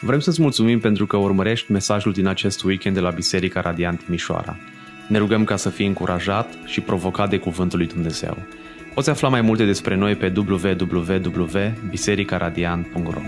[0.00, 4.56] Vrem să-ți mulțumim pentru că urmărești mesajul din acest weekend de la Biserica Radiant Timișoara.
[5.08, 8.36] Ne rugăm ca să fii încurajat și provocat de Cuvântul lui Dumnezeu.
[8.94, 13.20] Poți afla mai multe despre noi pe www.bisericaradiant.ro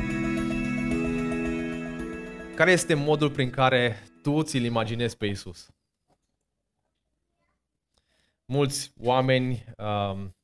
[2.55, 5.69] Care este modul prin care tu ți-l imaginezi pe Isus?
[8.47, 10.37] Mulți oameni um,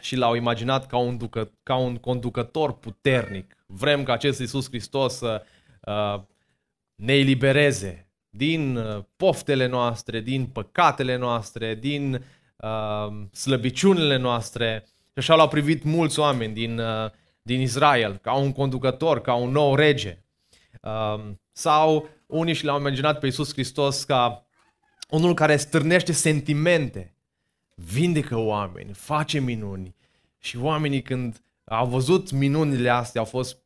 [0.00, 3.56] și l-au imaginat ca un, ducă, ca un conducător puternic.
[3.66, 5.50] Vrem ca acest Isus Hristos să uh,
[6.94, 12.24] ne elibereze din uh, poftele noastre, din păcatele noastre, din
[12.56, 14.84] uh, slăbiciunile noastre.
[14.86, 17.10] Și așa l-au privit mulți oameni din, uh,
[17.42, 20.24] din Israel, ca un conducător, ca un nou rege.
[20.82, 24.46] Uh, sau unii și l-au imaginat pe Isus Hristos ca
[25.08, 27.16] unul care stârnește sentimente,
[27.74, 29.94] vindecă oameni, face minuni.
[30.38, 33.58] Și oamenii când au văzut minunile astea au fost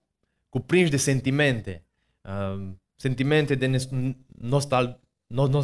[0.49, 1.85] cuprinși de sentimente,
[2.23, 3.89] uh, sentimente de
[4.39, 5.01] nostal-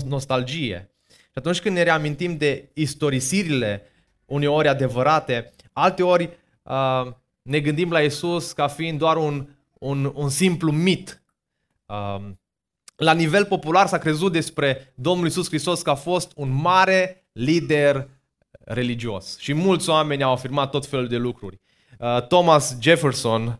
[0.06, 0.90] nostalgie.
[1.08, 3.82] Și atunci când ne reamintim de istorisirile
[4.24, 10.70] uneori adevărate, alteori uh, ne gândim la Isus ca fiind doar un, un, un simplu
[10.70, 11.22] mit.
[11.86, 12.30] Uh,
[12.96, 18.08] la nivel popular s-a crezut despre Domnul Isus Hristos că a fost un mare lider
[18.64, 19.38] religios.
[19.38, 21.60] Și mulți oameni au afirmat tot felul de lucruri.
[21.98, 23.54] Uh, Thomas Jefferson, uh,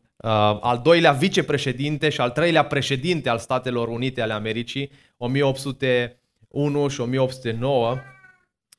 [0.61, 7.97] al doilea vicepreședinte și al treilea președinte al Statelor Unite ale Americii, 1801 și 1809,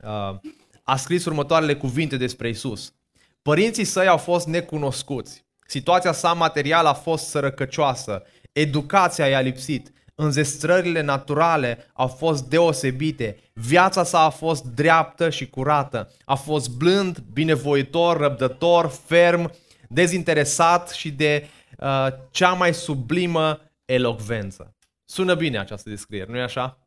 [0.04, 0.40] uh,
[0.84, 2.94] a scris următoarele cuvinte despre Isus.
[3.42, 5.46] Părinții săi au fost necunoscuți.
[5.68, 8.24] Situația sa materială a fost sărăcăcioasă.
[8.52, 16.12] Educația i-a lipsit înzestrările naturale au fost deosebite, viața sa a fost dreaptă și curată,
[16.26, 19.52] a fost blând, binevoitor, răbdător, ferm,
[19.88, 24.76] dezinteresat și de uh, cea mai sublimă elocvență.
[25.06, 26.78] Sună bine această descriere, nu-i așa?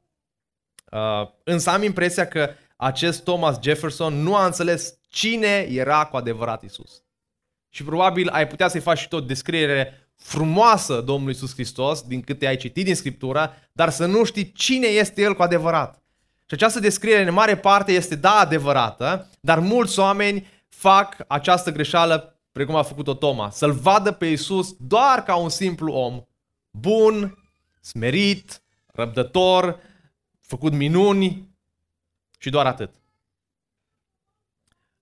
[0.90, 6.62] Uh, însă am impresia că acest Thomas Jefferson nu a înțeles cine era cu adevărat
[6.62, 7.02] Isus.
[7.68, 12.46] Și probabil ai putea să-i faci și tot descriere frumoasă Domnului Iisus Hristos, din câte
[12.46, 16.02] ai citit din Scriptură, dar să nu știi cine este El cu adevărat.
[16.46, 22.39] Și această descriere în mare parte este da adevărată, dar mulți oameni fac această greșeală
[22.52, 26.24] precum a făcut-o Toma, să-L vadă pe Iisus doar ca un simplu om,
[26.70, 27.38] bun,
[27.80, 29.80] smerit, răbdător,
[30.40, 31.48] făcut minuni
[32.38, 32.90] și doar atât.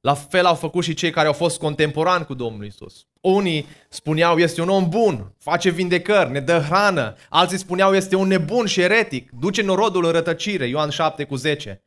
[0.00, 3.06] La fel au făcut și cei care au fost contemporani cu Domnul Isus.
[3.20, 7.16] Unii spuneau, este un om bun, face vindecări, ne dă hrană.
[7.28, 11.82] Alții spuneau, este un nebun și eretic, duce norodul în rătăcire, Ioan 7 cu 10.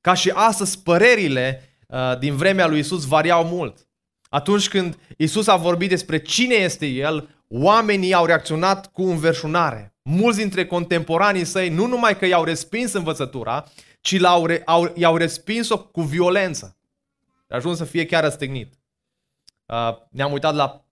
[0.00, 3.88] Ca și astăzi, părerile uh, din vremea lui Isus variau mult.
[4.34, 9.94] Atunci când Isus a vorbit despre cine este El, oamenii au reacționat cu înverșunare.
[10.02, 13.64] Mulți dintre contemporanii săi nu numai că i-au respins învățătura,
[14.00, 16.76] ci l-au, au, i-au respins-o cu violență.
[17.48, 18.74] A ajuns să fie chiar răstignit.
[19.66, 20.84] Uh, ne-am uitat la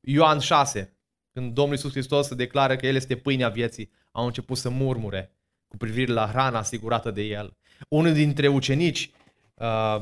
[0.00, 0.96] Ioan 6,
[1.32, 5.36] când Domnul Iisus Hristos se declară că El este pâinea vieții, au început să murmure
[5.68, 7.56] cu privire la hrana asigurată de El.
[7.88, 9.10] Unul dintre ucenici,
[9.54, 10.00] uh,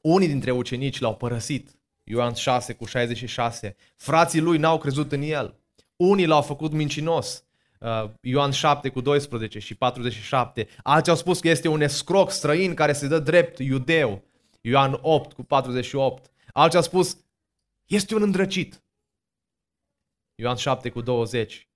[0.00, 1.79] unii dintre ucenici l-au părăsit.
[2.10, 3.76] Ioan 6 cu 66.
[3.96, 5.60] Frații lui n-au crezut în El.
[5.96, 7.44] Unii l-au făcut mincinos.
[7.80, 10.68] Uh, Ioan 7 cu 12 și 47.
[10.82, 14.24] Alții au spus că este un escroc străin care se dă drept iudeu.
[14.60, 16.30] Ioan 8 cu 48.
[16.52, 17.16] Alții au spus
[17.86, 18.84] este un îndrăcit.
[20.34, 21.68] Ioan 7 cu 20.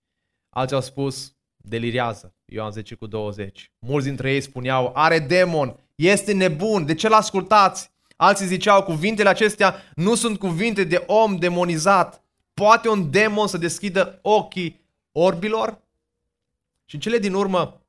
[0.48, 2.34] Alții au spus, delirează.
[2.44, 3.72] Ioan 10 cu 20.
[3.86, 7.93] Mulți dintre ei spuneau, are demon, este nebun, de ce l-ascultați?
[8.16, 12.22] Alții ziceau, cuvintele acestea nu sunt cuvinte de om demonizat.
[12.54, 14.80] Poate un demon să deschidă ochii
[15.12, 15.82] orbilor?
[16.84, 17.80] Și în cele din urmă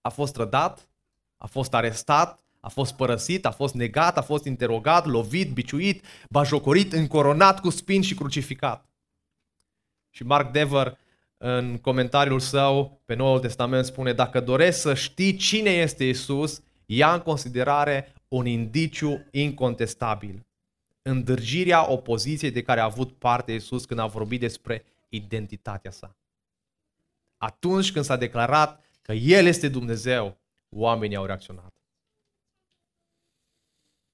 [0.00, 0.88] a fost trădat,
[1.36, 6.92] a fost arestat, a fost părăsit, a fost negat, a fost interogat, lovit, biciuit, bajocorit,
[6.92, 8.88] încoronat cu spin și crucificat.
[10.10, 10.98] Și Mark Dever,
[11.36, 17.12] în comentariul său pe Noul Testament, spune dacă doresc să știi cine este Isus, ia
[17.12, 20.46] în considerare un indiciu incontestabil.
[21.02, 26.16] Îndârgirea opoziției de care a avut parte Isus când a vorbit despre identitatea sa.
[27.36, 30.38] Atunci când s-a declarat că El este Dumnezeu,
[30.68, 31.72] oamenii au reacționat.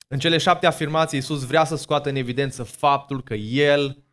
[0.08, 4.04] În cele șapte afirmații, Iisus vrea să scoată în evidență faptul că El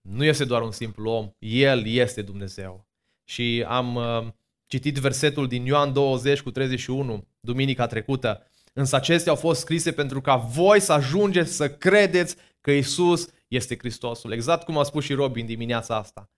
[0.00, 2.86] nu este doar un simplu om, El este Dumnezeu.
[3.24, 4.26] Și am uh,
[4.66, 8.46] citit versetul din Ioan 20 cu 31, duminica trecută.
[8.76, 13.76] Însă acestea au fost scrise pentru ca voi să ajungeți să credeți că Isus este
[13.78, 14.32] Hristosul.
[14.32, 16.30] Exact cum a spus și Robin dimineața asta.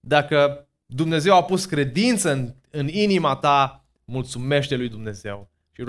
[0.00, 5.50] Dacă Dumnezeu a pus credință în, în inima ta, mulțumește lui Dumnezeu.
[5.72, 5.82] Și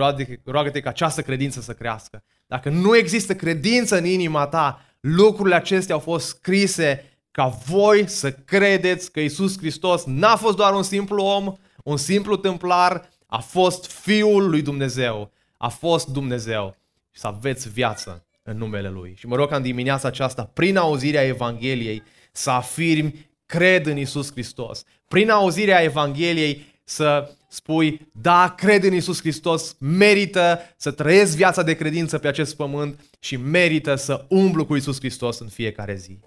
[0.43, 2.23] roagă-te ca această credință să crească.
[2.47, 8.31] Dacă nu există credință în inima ta, lucrurile acestea au fost scrise ca voi să
[8.31, 13.91] credeți că Isus Hristos n-a fost doar un simplu om, un simplu templar, a fost
[13.91, 16.77] Fiul lui Dumnezeu, a fost Dumnezeu
[17.11, 19.15] și să aveți viață în numele Lui.
[19.17, 24.31] Și mă rog ca în dimineața aceasta, prin auzirea Evangheliei, să afirmi, cred în Isus
[24.31, 24.83] Hristos.
[25.07, 31.75] Prin auzirea Evangheliei să spui, da, cred în Isus Hristos, merită să trăiesc viața de
[31.75, 36.19] credință pe acest pământ și merită să umblu cu Isus Hristos în fiecare zi.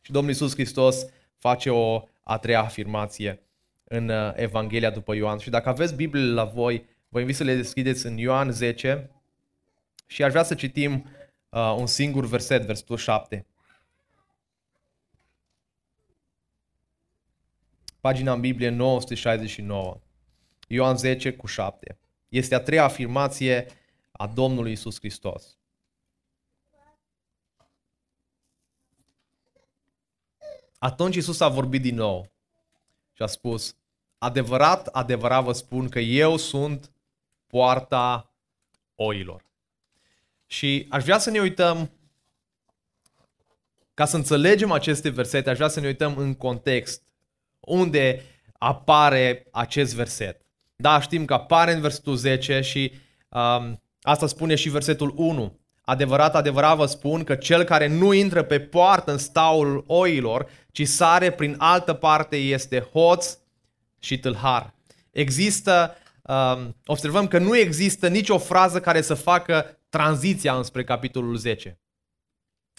[0.00, 1.06] Și Domnul Isus Hristos
[1.38, 3.42] face o a treia afirmație
[3.88, 5.38] în uh, Evanghelia după Ioan.
[5.38, 9.10] Și dacă aveți Biblie la voi, vă invit să le deschideți în Ioan 10
[10.06, 11.10] și aș vrea să citim
[11.48, 13.46] uh, un singur verset, versetul 7.
[18.00, 20.00] Pagina în Biblie 969.
[20.68, 21.98] Ioan 10 cu 7.
[22.28, 23.66] Este a treia afirmație
[24.12, 25.58] a Domnului Isus Hristos.
[30.78, 32.30] Atunci Isus a vorbit din nou
[33.12, 33.76] și a spus,
[34.18, 36.90] adevărat, adevărat vă spun că eu sunt
[37.46, 38.32] poarta
[38.94, 39.44] oilor.
[40.46, 41.90] Și aș vrea să ne uităm,
[43.94, 47.02] ca să înțelegem aceste versete, aș vrea să ne uităm în context
[47.60, 48.22] unde
[48.58, 50.40] apare acest verset.
[50.76, 52.92] Da, știm că apare în versetul 10 și
[53.28, 55.58] um, asta spune și versetul 1.
[55.84, 60.86] Adevărat, adevărat vă spun că cel care nu intră pe poartă în staul oilor, ci
[60.86, 63.38] sare prin altă parte este hoț
[63.98, 64.74] și tâlhar.
[65.10, 71.80] Există, um, observăm că nu există nicio frază care să facă tranziția înspre capitolul 10.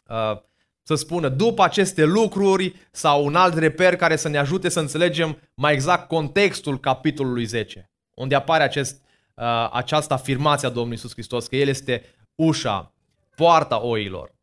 [0.10, 0.42] Uh,
[0.83, 5.39] să spună după aceste lucruri sau un alt reper care să ne ajute să înțelegem
[5.54, 9.01] mai exact contextul capitolului 10, unde apare acest,
[9.36, 12.04] uh, această afirmație a Domnului Iisus Hristos, că El este
[12.36, 12.94] ușa,
[13.36, 14.38] poarta oilor.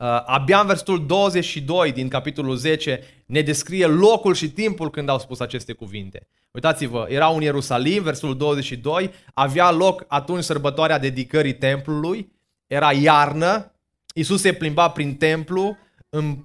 [0.00, 5.18] Uh, abia în versetul 22 din capitolul 10 ne descrie locul și timpul când au
[5.18, 6.26] spus aceste cuvinte.
[6.50, 12.32] Uitați-vă, era un Ierusalim, versetul 22, avea loc atunci sărbătoarea dedicării templului,
[12.66, 13.72] era iarnă,
[14.14, 15.76] Isus se plimba prin templu
[16.08, 16.44] în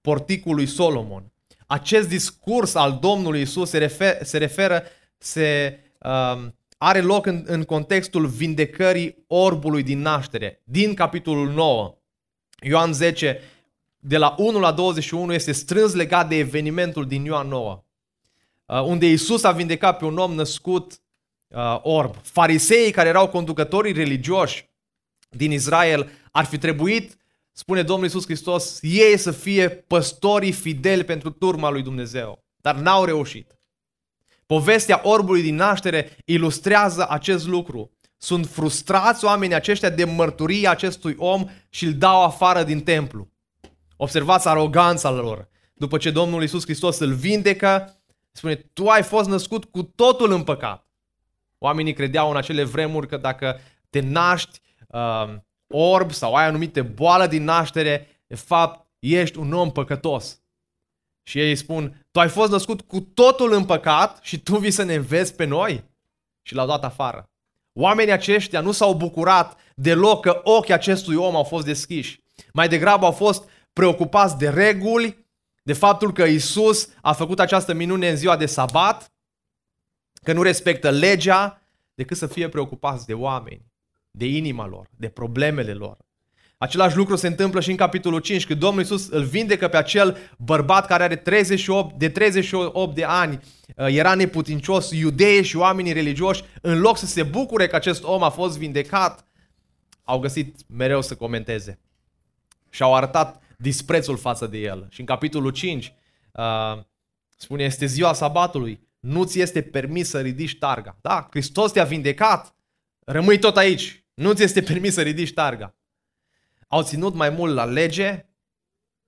[0.00, 1.32] porticul lui Solomon.
[1.66, 4.82] Acest discurs al Domnului Isus se, refer, se referă,
[5.18, 6.46] se, uh,
[6.78, 11.97] are loc în, în contextul vindecării orbului din naștere, din capitolul 9.
[12.60, 13.40] Ioan 10,
[13.98, 17.84] de la 1 la 21, este strâns legat de evenimentul din Ioan 9,
[18.66, 21.00] uh, unde Isus a vindecat pe un om născut
[21.48, 22.16] uh, orb.
[22.22, 24.68] Fariseii, care erau conducătorii religioși
[25.28, 27.16] din Israel, ar fi trebuit,
[27.52, 32.44] spune Domnul Isus Hristos, ei să fie păstorii fideli pentru turma lui Dumnezeu.
[32.60, 33.58] Dar n-au reușit.
[34.46, 37.90] Povestea orbului din naștere ilustrează acest lucru.
[38.18, 43.28] Sunt frustrați oamenii aceștia de mărturia acestui om și îl dau afară din templu.
[43.96, 45.48] Observați aroganța lor.
[45.74, 50.44] După ce Domnul Iisus Hristos îl vindecă, spune, tu ai fost născut cu totul în
[50.44, 50.86] păcat.
[51.58, 53.60] Oamenii credeau în acele vremuri că dacă
[53.90, 55.34] te naști uh,
[55.66, 60.40] orb sau ai anumite boală din naștere, de fapt ești un om păcătos.
[61.22, 64.82] Și ei spun, tu ai fost născut cu totul în păcat și tu vii să
[64.82, 65.84] ne înveți pe noi?
[66.42, 67.30] Și l-au dat afară.
[67.80, 72.22] Oamenii aceștia nu s-au bucurat deloc că ochii acestui om au fost deschiși.
[72.52, 75.26] Mai degrabă au fost preocupați de reguli,
[75.62, 79.12] de faptul că Isus a făcut această minune în ziua de sabat,
[80.22, 81.62] că nu respectă legea,
[81.94, 83.64] decât să fie preocupați de oameni,
[84.10, 85.96] de inima lor, de problemele lor.
[86.58, 90.16] Același lucru se întâmplă și în capitolul 5, când Domnul Iisus îl vindecă pe acel
[90.38, 93.40] bărbat care are 38, de 38 de ani,
[93.76, 98.22] uh, era neputincios, iudeii și oamenii religioși, în loc să se bucure că acest om
[98.22, 99.26] a fost vindecat,
[100.04, 101.78] au găsit mereu să comenteze
[102.70, 104.86] și au arătat disprețul față de el.
[104.90, 105.92] Și în capitolul 5
[106.32, 106.82] uh,
[107.36, 110.96] spune, este ziua sabatului, nu ți este permis să ridici targa.
[111.00, 112.54] Da, Hristos te-a vindecat,
[113.04, 115.72] rămâi tot aici, nu ți este permis să ridici targa
[116.68, 118.26] au ținut mai mult la lege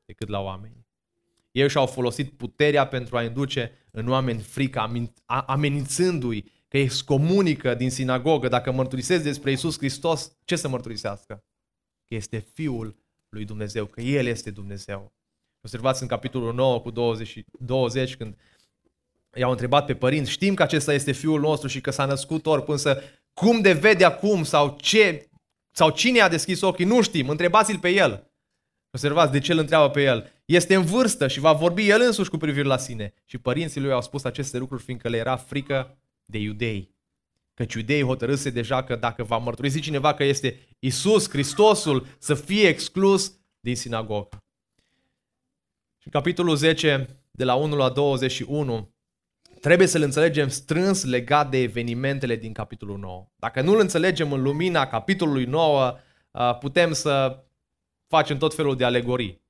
[0.04, 0.86] decât la oameni.
[1.50, 4.90] Ei și-au folosit puterea pentru a induce în oameni frică,
[5.26, 11.44] amenințându-i că îi comunică din sinagogă, dacă mărturisesc despre Isus Hristos, ce să mărturisească?
[12.04, 12.96] Că este Fiul
[13.28, 15.12] lui Dumnezeu, că El este Dumnezeu.
[15.60, 18.36] Observați în capitolul 9 cu 20, 20 când
[19.34, 22.68] i-au întrebat pe părinți, știm că acesta este Fiul nostru și că s-a născut orb,
[22.68, 23.02] însă
[23.32, 25.29] cum de vede acum sau ce
[25.70, 28.30] sau cine a deschis ochii, nu știm, întrebați-l pe el.
[28.90, 30.32] Observați de ce îl întreabă pe el.
[30.44, 33.14] Este în vârstă și va vorbi el însuși cu privire la sine.
[33.24, 36.94] Și părinții lui au spus aceste lucruri fiindcă le era frică de iudei.
[37.54, 42.68] Căci iudeii hotărâse deja că dacă va mărturisi cineva că este Isus Hristosul, să fie
[42.68, 44.44] exclus din sinagogă.
[45.98, 48.94] Și în capitolul 10, de la 1 la 21,
[49.60, 53.26] trebuie să-l înțelegem strâns legat de evenimentele din capitolul 9.
[53.36, 55.96] Dacă nu-l înțelegem în lumina capitolului 9,
[56.60, 57.42] putem să
[58.06, 59.40] facem tot felul de alegorii.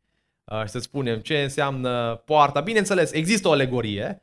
[0.64, 2.60] Și să spunem ce înseamnă poarta.
[2.60, 4.20] Bineînțeles, există o alegorie,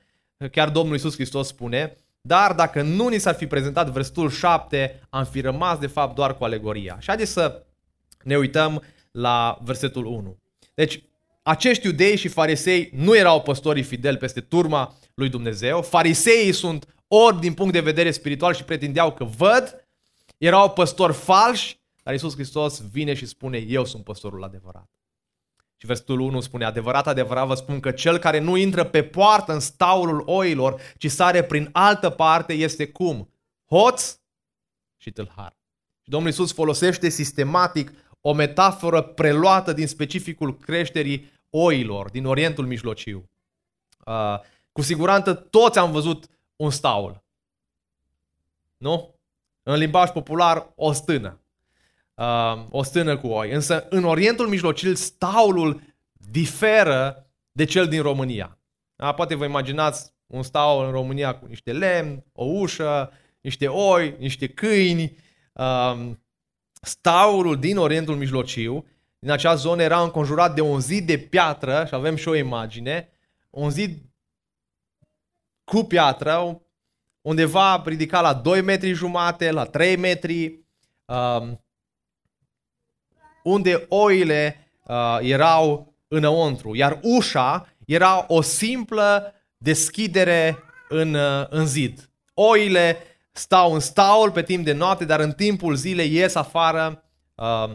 [0.52, 5.26] chiar Domnul Iisus Hristos spune, dar dacă nu ni s-ar fi prezentat versetul 7, am
[5.26, 6.98] fi rămas de fapt doar cu alegoria.
[7.00, 7.66] Și haideți să
[8.24, 10.38] ne uităm la versetul 1.
[10.74, 11.04] Deci,
[11.44, 15.82] acești iudei și farisei nu erau păstorii fideli peste turma lui Dumnezeu.
[15.82, 19.88] Fariseii sunt ori din punct de vedere spiritual și pretindeau că văd,
[20.38, 24.90] erau păstori falși, dar Iisus Hristos vine și spune, eu sunt păstorul adevărat.
[25.78, 29.54] Și versetul 1 spune, adevărat, adevărat vă spun că cel care nu intră pe poartă
[29.54, 33.34] în staulul oilor, ci sare prin altă parte, este cum?
[33.66, 34.20] Hoț
[34.98, 35.58] și tâlhar.
[36.02, 43.30] Și Domnul Iisus folosește sistematic o metaforă preluată din specificul creșterii oilor din Orientul Mijlociu.
[44.06, 44.40] Uh,
[44.78, 47.24] cu siguranță toți am văzut un staul.
[48.78, 49.16] Nu?
[49.64, 51.40] În limbaj popular, o stână.
[52.14, 53.52] Uh, o stână cu oi.
[53.52, 55.82] Însă în Orientul Mijlociu staulul
[56.14, 58.58] diferă de cel din România.
[58.96, 59.12] Da?
[59.12, 64.48] Poate vă imaginați un staul în România cu niște lemn, o ușă, niște oi, niște
[64.48, 65.18] câini.
[65.54, 66.12] Uh,
[66.82, 68.86] staulul din Orientul Mijlociu
[69.20, 73.10] din acea zonă era înconjurat de un zid de piatră și avem și o imagine,
[73.50, 74.07] un zid
[75.72, 76.62] cu piatră,
[77.22, 80.60] undeva ridicat la 2 metri jumate, la 3 metri,
[81.06, 81.64] um,
[83.44, 92.10] unde oile uh, erau înăuntru, iar ușa era o simplă deschidere în, uh, în zid.
[92.34, 92.98] Oile
[93.32, 97.04] stau în staul pe timp de noapte, dar în timpul zilei ies afară
[97.36, 97.70] uh,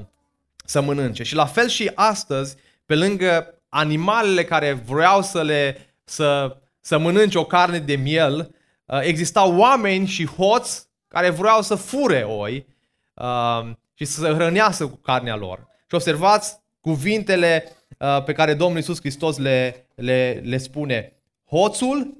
[0.65, 1.23] să mănânce.
[1.23, 2.57] Și la fel și astăzi,
[2.87, 9.01] pe lângă animalele care vreau să le să, să mănânce o carne de miel, uh,
[9.03, 12.67] existau oameni și hoți care vreau să fure oi
[13.15, 15.59] uh, și să hrănească cu carnea lor.
[15.89, 21.13] Și observați cuvintele uh, pe care Domnul Iisus Hristos le, le, le spune.
[21.47, 22.17] Hoțul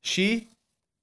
[0.00, 0.48] și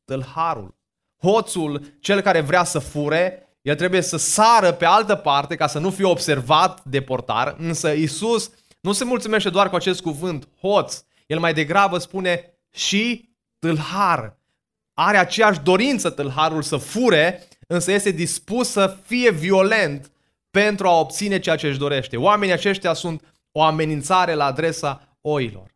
[0.05, 0.75] tâlharul.
[1.21, 5.79] Hoțul, cel care vrea să fure, el trebuie să sară pe altă parte ca să
[5.79, 11.03] nu fie observat de portar, însă Isus nu se mulțumește doar cu acest cuvânt, hoț.
[11.25, 14.37] El mai degrabă spune și tâlhar.
[14.93, 20.11] Are aceeași dorință tâlharul să fure, însă este dispus să fie violent
[20.51, 22.17] pentru a obține ceea ce își dorește.
[22.17, 25.75] Oamenii aceștia sunt o amenințare la adresa oilor.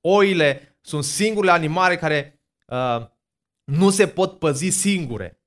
[0.00, 3.06] Oile sunt singurele animale care uh,
[3.64, 5.40] nu se pot păzi singure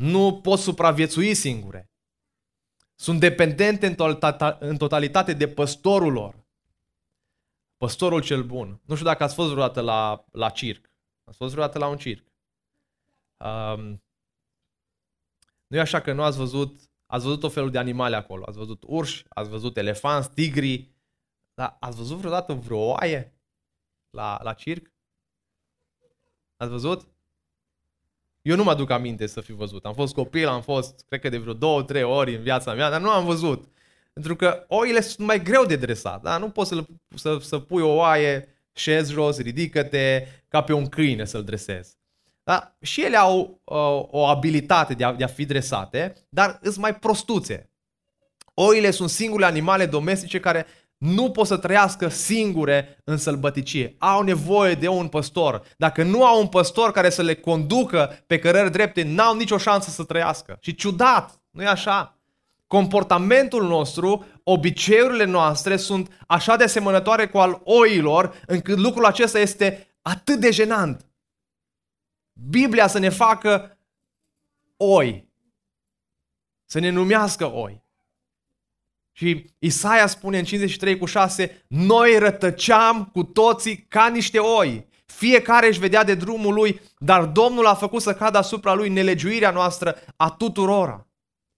[0.00, 1.90] nu pot supraviețui singure.
[2.94, 3.94] Sunt dependente
[4.58, 6.39] în totalitate de păstorul lor.
[7.80, 8.80] Păstorul cel bun.
[8.84, 10.90] Nu știu dacă ați fost vreodată la, la circ.
[11.24, 12.26] Ați fost vreodată la un circ.
[13.36, 14.02] Um,
[15.66, 18.44] nu e așa că nu ați văzut, ați văzut o felul de animale acolo.
[18.46, 20.90] Ați văzut urși, ați văzut elefanți, tigri.
[21.54, 23.34] Dar ați văzut vreodată vreo oaie
[24.10, 24.92] la, la circ?
[26.56, 27.08] Ați văzut?
[28.42, 29.84] Eu nu mă aduc aminte să fi văzut.
[29.84, 32.90] Am fost copil, am fost, cred că de vreo două, trei ori în viața mea,
[32.90, 33.68] dar nu am văzut.
[34.12, 36.22] Pentru că oile sunt mai greu de dresat.
[36.22, 36.38] Da?
[36.38, 41.24] Nu poți să, să, să pui o oaie, șezi jos, ridică-te, ca pe un câine
[41.24, 41.98] să-l dresezi.
[42.42, 42.76] Da?
[42.80, 43.76] Și ele au uh,
[44.10, 47.70] o abilitate de a, de a fi dresate, dar sunt mai prostuțe.
[48.54, 53.94] Oile sunt singurele animale domestice care nu pot să trăiască singure în sălbăticie.
[53.98, 55.62] Au nevoie de un păstor.
[55.76, 59.90] Dacă nu au un păstor care să le conducă pe cărări drepte, n-au nicio șansă
[59.90, 60.58] să trăiască.
[60.60, 62.19] Și ciudat, nu e așa?
[62.70, 69.96] Comportamentul nostru, obiceiurile noastre sunt așa de asemănătoare cu al oilor, încât lucrul acesta este
[70.02, 71.06] atât de jenant.
[72.32, 73.78] Biblia să ne facă
[74.76, 75.28] oi.
[76.64, 77.82] Să ne numească oi.
[79.12, 84.88] Și Isaia spune în 53 cu 6, noi rătăceam cu toții ca niște oi.
[85.06, 89.50] Fiecare își vedea de drumul lui, dar Domnul a făcut să cadă asupra lui nelegiuirea
[89.50, 91.04] noastră a tuturora.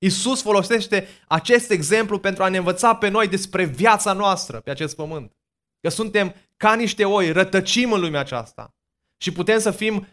[0.05, 4.97] Isus folosește acest exemplu pentru a ne învăța pe noi despre viața noastră pe acest
[4.97, 5.33] pământ.
[5.81, 8.75] Că suntem ca niște oi, rătăcim în lumea aceasta.
[9.17, 10.07] Și putem să fim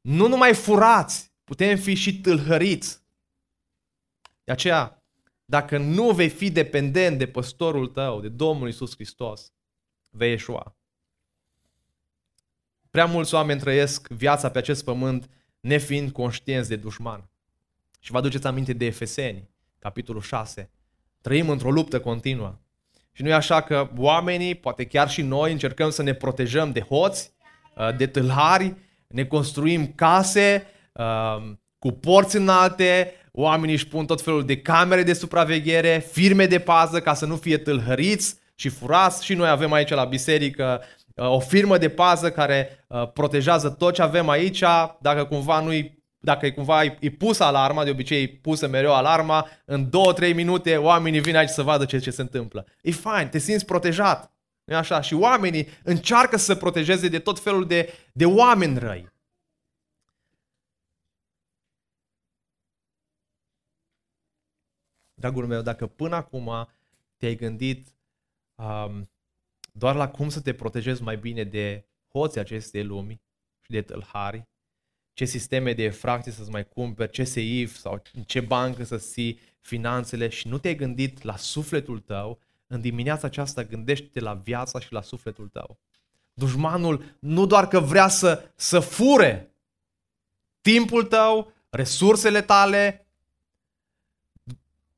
[0.00, 3.00] nu numai furați, putem fi și tâlhăriți.
[4.44, 5.02] De aceea,
[5.44, 9.52] dacă nu vei fi dependent de păstorul tău, de Domnul Isus Hristos,
[10.10, 10.76] vei eșua.
[12.90, 15.30] Prea mulți oameni trăiesc viața pe acest pământ
[15.60, 17.29] nefiind conștienți de dușman.
[18.00, 20.70] Și vă aduceți aminte de Efeseni, capitolul 6.
[21.20, 22.58] Trăim într-o luptă continuă.
[23.12, 26.80] Și nu e așa că oamenii, poate chiar și noi, încercăm să ne protejăm de
[26.80, 27.32] hoți,
[27.76, 28.74] uh, de tâlhari,
[29.08, 35.12] ne construim case uh, cu porți înalte, oamenii își pun tot felul de camere de
[35.12, 39.24] supraveghere, firme de pază ca să nu fie tâlhăriți și furați.
[39.24, 40.82] Și noi avem aici la biserică
[41.14, 44.62] uh, o firmă de pază care protejează tot ce avem aici,
[45.00, 49.48] dacă cumva nu-i dacă e cumva e pusă alarma, de obicei e pusă mereu alarma,
[49.64, 49.90] în
[50.30, 52.66] 2-3 minute oamenii vin aici să vadă ce, ce se întâmplă.
[52.82, 54.32] E fain, te simți protejat.
[54.64, 55.00] nu așa?
[55.00, 59.08] Și oamenii încearcă să se protejeze de tot felul de, de oameni răi.
[65.14, 66.68] Dragul meu, dacă până acum
[67.16, 67.94] te-ai gândit
[68.54, 69.10] um,
[69.72, 73.20] doar la cum să te protejezi mai bine de hoții acestei lumi
[73.60, 74.48] și de tâlhari,
[75.20, 79.38] ce sisteme de fracții să-ți mai cumperi, ce seif sau în ce bancă să ții
[79.60, 84.92] finanțele și nu te-ai gândit la sufletul tău, în dimineața aceasta gândește-te la viața și
[84.92, 85.78] la sufletul tău.
[86.34, 89.54] Dușmanul nu doar că vrea să, să fure
[90.60, 93.06] timpul tău, resursele tale,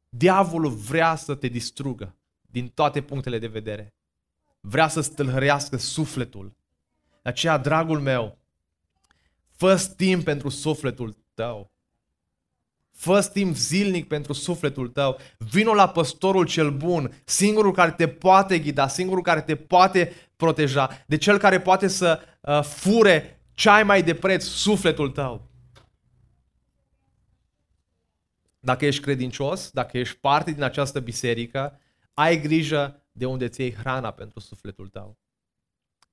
[0.09, 3.95] diavolul vrea să te distrugă din toate punctele de vedere.
[4.61, 6.57] Vrea să stâlhărească sufletul.
[7.23, 8.39] De aceea, dragul meu,
[9.63, 11.71] fă timp pentru sufletul tău.
[12.91, 15.19] fă timp zilnic pentru sufletul tău.
[15.39, 21.05] Vino la păstorul cel bun, singurul care te poate ghida, singurul care te poate proteja,
[21.07, 25.51] de cel care poate să uh, fure cei mai de preț sufletul tău.
[28.61, 31.81] Dacă ești credincios, dacă ești parte din această biserică,
[32.15, 35.19] ai grijă de unde ți iei hrana pentru sufletul tău.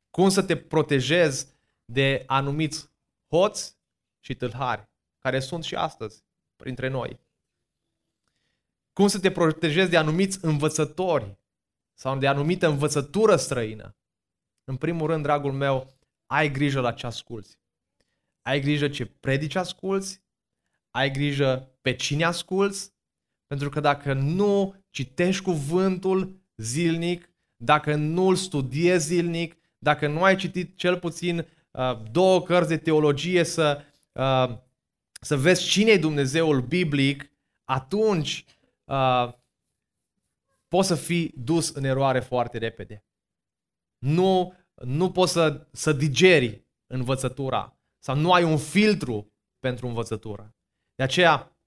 [0.10, 1.48] Cum să te protejezi
[1.86, 2.89] de anumiți
[3.30, 3.78] hoți
[4.20, 6.24] și tâlhari, care sunt și astăzi
[6.56, 7.20] printre noi.
[8.94, 11.38] Cum să te protejezi de anumiți învățători
[11.94, 13.98] sau de anumită învățătură străină.
[14.64, 17.58] În primul rând, dragul meu, ai grijă la ce asculți.
[18.42, 20.24] Ai grijă ce predici asculți,
[20.92, 22.94] ai grijă pe cine asculți,
[23.48, 30.36] pentru că dacă nu citești cuvântul zilnic, dacă nu îl studiezi zilnic, dacă nu ai
[30.36, 31.46] citit cel puțin Uh,
[32.12, 34.58] două cărți de teologie să, uh,
[35.22, 37.32] să vezi cine e Dumnezeul biblic,
[37.64, 38.46] atunci
[38.84, 39.34] uh,
[40.68, 43.06] poți să fii dus în eroare foarte repede.
[43.98, 50.56] Nu, nu poți să, să digeri învățătura sau nu ai un filtru pentru învățătură.
[50.96, 51.58] De aceea,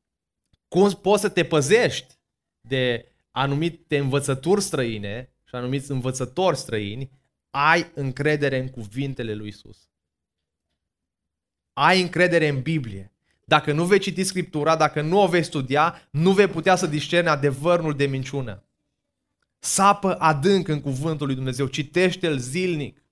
[0.69, 2.19] cum poți să te păzești
[2.61, 7.11] de anumite învățături străine și anumiți învățători străini,
[7.51, 9.92] ai încredere în cuvintele lui Isus
[11.73, 13.13] ai încredere în Biblie.
[13.45, 17.29] Dacă nu vei citi Scriptura, dacă nu o vei studia, nu vei putea să discerni
[17.29, 18.65] adevărul de minciună.
[19.59, 23.03] Sapă adânc în cuvântul lui Dumnezeu, citește-l zilnic.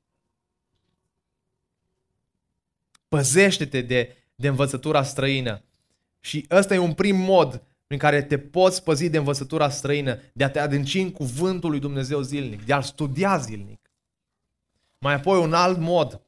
[3.08, 5.64] Păzește-te de, de învățătura străină.
[6.20, 10.44] Și ăsta e un prim mod prin care te poți păzi de învățătura străină, de
[10.44, 13.90] a te adânci în cuvântul lui Dumnezeu zilnic, de a-l studia zilnic.
[14.98, 16.22] Mai apoi un alt mod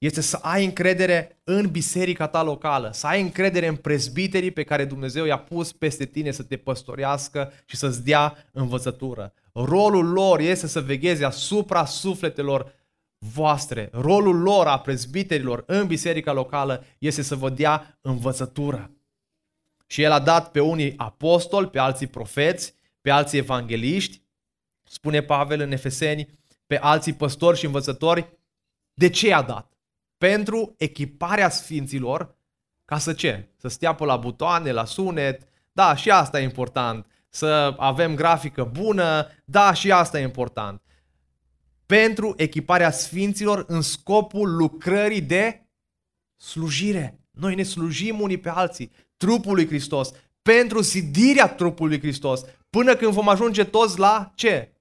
[0.00, 4.84] este să ai încredere în biserica ta locală, să ai încredere în prezbiterii pe care
[4.84, 9.32] Dumnezeu i-a pus peste tine să te păstorească și să-ți dea învățătură.
[9.52, 12.72] Rolul lor este să vegheze asupra sufletelor
[13.18, 13.88] voastre.
[13.92, 18.90] Rolul lor, a prezbiterilor în biserica locală, este să vă dea învățătură.
[19.86, 24.22] Și El a dat pe unii apostoli, pe alții profeți, pe alții evangeliști,
[24.82, 26.28] spune Pavel în Efeseni,
[26.66, 28.38] pe alții păstori și învățători.
[28.94, 29.69] De ce a dat?
[30.20, 32.36] Pentru echiparea sfinților,
[32.84, 33.48] ca să ce?
[33.56, 37.06] Să stea pe la butoane, la sunet, da, și asta e important.
[37.28, 40.82] Să avem grafică bună, da, și asta e important.
[41.86, 45.66] Pentru echiparea sfinților în scopul lucrării de
[46.36, 47.20] slujire.
[47.30, 50.10] Noi ne slujim unii pe alții, trupul lui Hristos,
[50.42, 54.72] pentru zidirea trupului lui Hristos, până când vom ajunge toți la ce?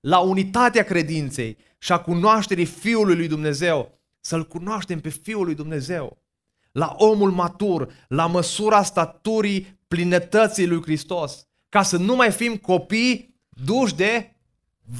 [0.00, 6.22] La unitatea credinței și a cunoașterii Fiului lui Dumnezeu să-L cunoaștem pe Fiul lui Dumnezeu,
[6.72, 13.40] la omul matur, la măsura staturii plinătății lui Hristos, ca să nu mai fim copii
[13.48, 14.32] duși de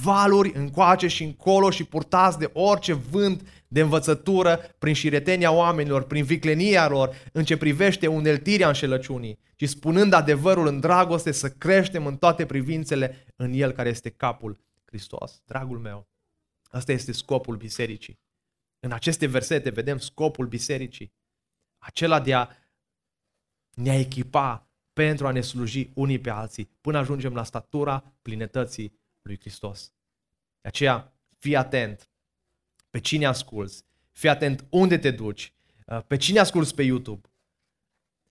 [0.02, 6.24] valuri încoace și încolo și purtați de orice vânt de învățătură prin șiretenia oamenilor, prin
[6.24, 12.16] viclenia lor, în ce privește uneltirea înșelăciunii, ci spunând adevărul în dragoste să creștem în
[12.16, 15.42] toate privințele în El care este capul Hristos.
[15.46, 16.08] Dragul meu,
[16.70, 18.20] asta este scopul bisericii.
[18.80, 21.12] În aceste versete vedem scopul bisericii,
[21.78, 22.48] acela de a
[23.74, 29.38] ne echipa pentru a ne sluji unii pe alții, până ajungem la statura plinătății lui
[29.40, 29.92] Hristos.
[30.60, 32.10] De aceea, fii atent
[32.90, 35.52] pe cine asculți, fii atent unde te duci,
[35.86, 37.28] uh, pe cine asculți pe YouTube.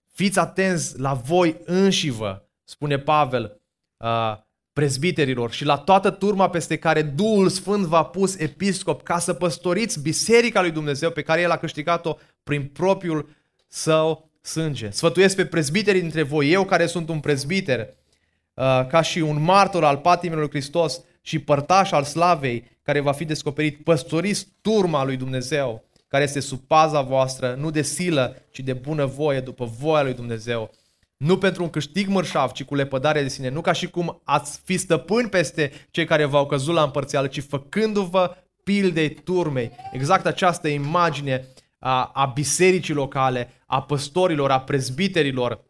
[0.04, 3.60] Fiți atenți la voi înșivă, spune Pavel,
[3.96, 4.38] uh,
[4.78, 10.00] prezbiterilor și la toată turma peste care Duhul Sfânt v-a pus episcop ca să păstoriți
[10.00, 13.28] biserica lui Dumnezeu pe care El a câștigat-o prin propriul
[13.68, 14.90] său sânge.
[14.90, 19.84] Sfătuiesc pe prezbiterii dintre voi, eu care sunt un prezbiter, uh, ca și un martor
[19.84, 25.16] al patimilor lui Hristos și părtaș al slavei care va fi descoperit, păstoriți turma lui
[25.16, 30.02] Dumnezeu, care este sub paza voastră, nu de silă, ci de bună voie, după voia
[30.02, 30.70] lui Dumnezeu.
[31.18, 34.60] Nu pentru un câștig mărșav, ci cu lepădare de sine, nu ca și cum ați
[34.64, 39.70] fi stăpâni peste cei care v-au căzut la împărțială, ci făcându-vă pildei turmei.
[39.92, 41.46] Exact această imagine
[41.78, 45.64] a, a bisericii locale, a păstorilor, a prezbiterilor,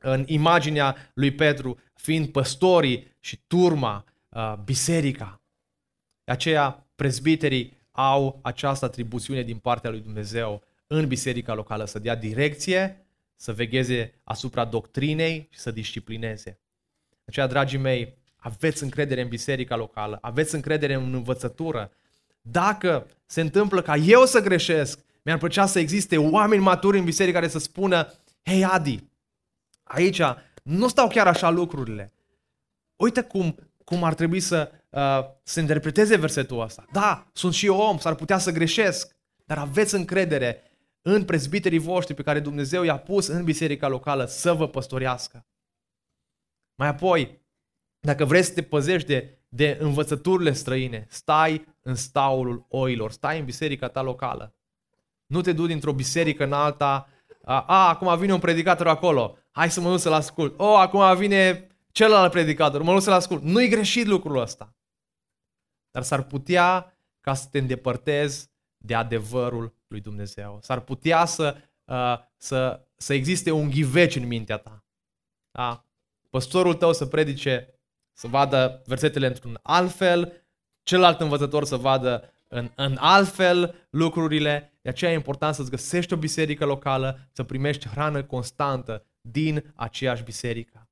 [0.00, 5.42] în imaginea lui Petru, fiind păstorii și turma, a, biserica.
[6.24, 12.14] De aceea, prezbiterii au această atribuțiune din partea lui Dumnezeu în biserica locală, să dea
[12.14, 13.06] direcție,
[13.40, 16.60] să vegheze asupra doctrinei și să disciplineze.
[17.08, 21.92] De aceea, dragii mei, aveți încredere în biserica locală, aveți încredere în învățătură.
[22.40, 27.38] Dacă se întâmplă ca eu să greșesc, mi-ar plăcea să existe oameni maturi în biserică
[27.38, 29.04] care să spună, hei Adi,
[29.82, 30.20] aici
[30.62, 32.12] nu stau chiar așa lucrurile.
[32.96, 35.00] Uite cum, cum ar trebui să uh,
[35.42, 36.84] se interpreteze versetul ăsta.
[36.92, 40.69] Da, sunt și eu om, s-ar putea să greșesc, dar aveți încredere
[41.02, 45.46] în prezbiterii voștri pe care Dumnezeu i-a pus în biserica locală să vă păstorească.
[46.74, 47.40] Mai apoi,
[48.00, 53.44] dacă vrei să te păzești de, de învățăturile străine, stai în staulul oilor, stai în
[53.44, 54.54] biserica ta locală.
[55.26, 57.08] Nu te du dintr-o biserică în alta,
[57.44, 60.58] a, a acum vine un predicator acolo, hai să mă duc să-l ascult.
[60.58, 63.42] O, acum vine celălalt predicator, mă duc să-l ascult.
[63.42, 64.74] Nu-i greșit lucrul ăsta.
[65.90, 70.58] Dar s-ar putea ca să te îndepărtezi de adevărul lui Dumnezeu.
[70.62, 74.84] S-ar putea să, uh, să, să existe un ghiveci în mintea ta.
[75.50, 75.84] Da?
[76.30, 77.80] Păstorul tău să predice,
[78.12, 80.46] să vadă versetele într-un alt fel,
[80.82, 84.78] celălalt învățător să vadă în, în altfel lucrurile.
[84.82, 90.22] De aceea e important să-ți găsești o biserică locală, să primești hrană constantă din aceeași
[90.22, 90.88] biserică.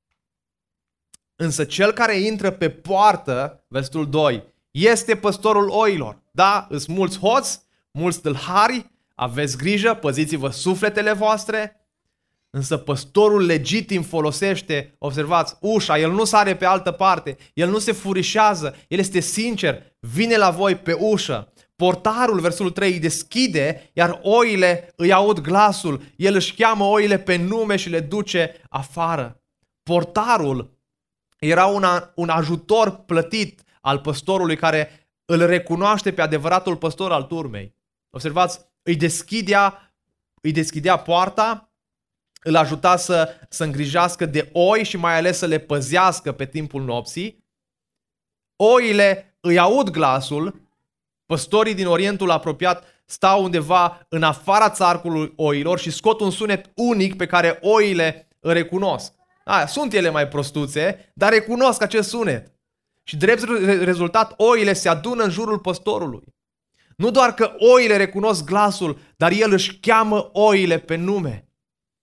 [1.35, 6.21] Însă cel care intră pe poartă, versetul 2, este păstorul oilor.
[6.31, 7.67] Da, îs mulți hoți,
[7.99, 11.79] mulți tâlhari, aveți grijă, păziți-vă sufletele voastre,
[12.51, 17.91] Însă păstorul legitim folosește, observați, ușa, el nu sare pe altă parte, el nu se
[17.91, 21.53] furișează, el este sincer, vine la voi pe ușă.
[21.75, 27.35] Portarul, versul 3, îi deschide, iar oile îi aud glasul, el își cheamă oile pe
[27.35, 29.43] nume și le duce afară.
[29.83, 30.77] Portarul
[31.39, 37.75] era una, un ajutor plătit al păstorului care îl recunoaște pe adevăratul păstor al turmei.
[38.09, 39.93] Observați, îi deschidea,
[40.41, 41.73] îi deschidea poarta,
[42.43, 46.83] îl ajuta să, să îngrijească de oi și mai ales să le păzească pe timpul
[46.83, 47.47] nopții.
[48.55, 50.61] Oile îi aud glasul,
[51.25, 57.15] păstorii din Orientul apropiat stau undeva în afara țarcului oilor și scot un sunet unic
[57.15, 59.13] pe care oile îl recunosc.
[59.43, 62.53] A, sunt ele mai prostuțe, dar recunosc acest sunet.
[63.03, 63.43] Și drept
[63.83, 66.23] rezultat, oile se adună în jurul păstorului.
[66.99, 71.47] Nu doar că oile recunosc glasul, dar el își cheamă oile pe nume.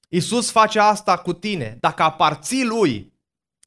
[0.09, 1.77] Isus face asta cu tine.
[1.81, 3.13] Dacă aparții lui,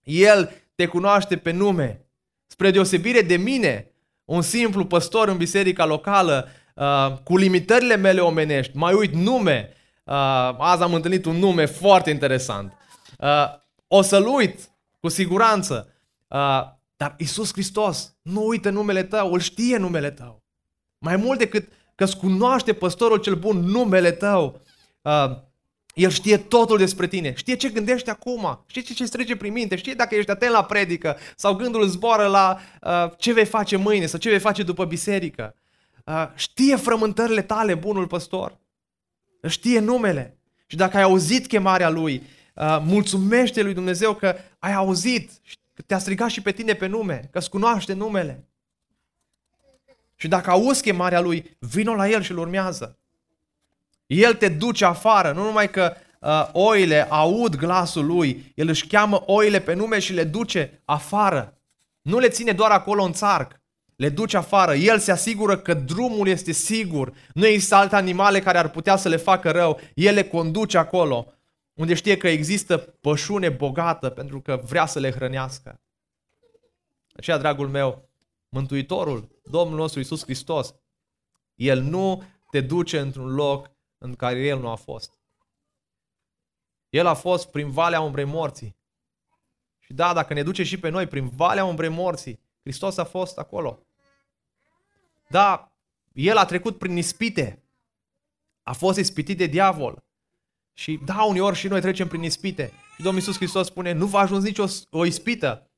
[0.03, 2.09] el te cunoaște pe nume.
[2.47, 3.91] Spre deosebire de mine,
[4.25, 9.73] un simplu păstor în biserica locală, uh, cu limitările mele omenești, mai uit nume.
[10.03, 10.13] Uh,
[10.57, 12.73] azi am întâlnit un nume foarte interesant.
[13.19, 13.45] Uh,
[13.87, 15.93] o să-l uit, cu siguranță.
[16.27, 16.61] Uh,
[16.95, 20.38] dar Isus Hristos nu uită numele tău, îl știe numele tău.
[20.99, 24.61] Mai mult decât că îți cunoaște păstorul cel bun numele tău.
[25.01, 25.47] Uh,
[25.93, 29.75] el știe totul despre tine, știe ce gândești acum, știe ce îți trece prin minte,
[29.75, 34.05] știe dacă ești atent la predică sau gândul zboară la uh, ce vei face mâine
[34.05, 35.55] sau ce vei face după biserică.
[36.05, 38.57] Uh, știe frământările tale, bunul păstor.
[39.47, 40.37] Știe numele.
[40.65, 42.23] Și dacă ai auzit chemarea lui,
[42.55, 45.31] uh, mulțumește lui Dumnezeu că ai auzit,
[45.73, 48.48] că te-a strigat și pe tine pe nume, că îți cunoaște numele.
[50.21, 52.99] Și dacă auzi chemarea lui, vino la el și îl urmează.
[54.05, 59.23] El te duce afară, nu numai că uh, oile aud glasul lui, el își cheamă
[59.25, 61.57] oile pe nume și le duce afară.
[62.01, 63.61] Nu le ține doar acolo în țarc,
[63.95, 64.75] le duce afară.
[64.75, 67.13] El se asigură că drumul este sigur.
[67.33, 69.79] Nu există alte animale care ar putea să le facă rău.
[69.93, 71.33] El le conduce acolo,
[71.73, 75.79] unde știe că există pășune bogată pentru că vrea să le hrănească.
[77.15, 78.08] Aceea, dragul meu,
[78.49, 80.75] Mântuitorul, Domnul nostru Isus Hristos,
[81.55, 85.19] El nu te duce într-un loc în care El nu a fost.
[86.89, 88.77] El a fost prin Valea Umbrei Morții.
[89.79, 93.37] Și da, dacă ne duce și pe noi prin Valea Umbrei Morții, Hristos a fost
[93.37, 93.85] acolo.
[95.27, 95.71] Da,
[96.13, 97.63] El a trecut prin ispite.
[98.63, 100.03] A fost ispitit de diavol.
[100.73, 102.71] Și da, uneori și noi trecem prin ispite.
[102.95, 105.68] Și Domnul Iisus Hristos spune, nu va ajuns nicio o ispită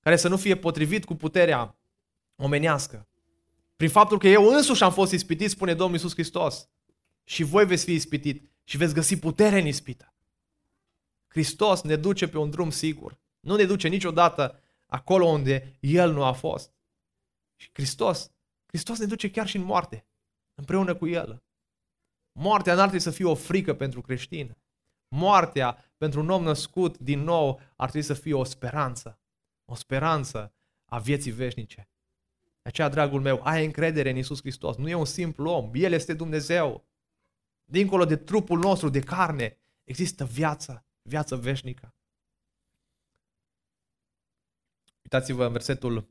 [0.00, 1.76] care să nu fie potrivit cu puterea
[2.36, 3.08] omenească.
[3.76, 6.68] Prin faptul că eu însuși am fost ispitit, spune Domnul Iisus Hristos.
[7.24, 10.12] Și voi veți fi ispitit și veți găsi putere în ispită.
[11.28, 13.18] Hristos ne duce pe un drum sigur.
[13.40, 16.72] Nu ne duce niciodată acolo unde El nu a fost.
[17.56, 18.30] Și Hristos,
[18.66, 20.06] Hristos ne duce chiar și în moarte,
[20.54, 21.42] împreună cu El.
[22.32, 24.56] Moartea n-ar trebui să fie o frică pentru creștin.
[25.08, 29.18] Moartea pentru un om născut din nou ar trebui să fie o speranță.
[29.70, 30.54] O speranță
[30.84, 31.88] a vieții veșnice.
[32.62, 34.76] De aceea, dragul meu, ai încredere în Isus Hristos.
[34.76, 35.70] Nu e un simplu om.
[35.74, 36.86] El este Dumnezeu.
[37.64, 41.94] Dincolo de trupul nostru, de carne, există viață, viață veșnică.
[45.02, 46.08] Uitați-vă în versetul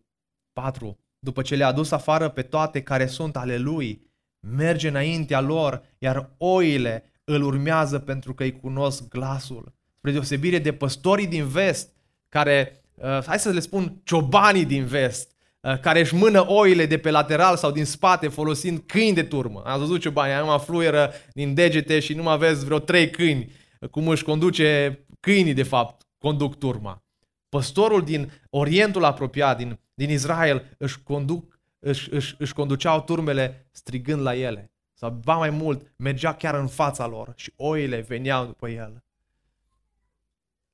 [0.53, 0.99] 4.
[1.19, 6.35] După ce le-a dus afară pe toate care sunt ale lui, merge înaintea lor, iar
[6.37, 9.73] oile îl urmează pentru că îi cunosc glasul.
[9.97, 11.95] Spre deosebire de păstorii din vest,
[12.29, 16.97] care, uh, hai să le spun, ciobanii din vest, uh, care își mână oile de
[16.97, 19.61] pe lateral sau din spate folosind câini de turmă.
[19.65, 23.51] Am văzut ciobanii, numai fluieră din degete și nu mai aveți vreo trei câini,
[23.91, 27.03] cum își conduce câinii de fapt, conduc turma.
[27.49, 34.21] Păstorul din Orientul apropiat, din, din Israel, își, conduc, își, își, își conduceau turmele strigând
[34.21, 34.71] la ele.
[34.93, 39.03] Sau ba mai mult, mergea chiar în fața lor și oile veneau după el.